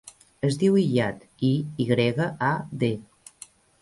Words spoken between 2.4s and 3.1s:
a, de.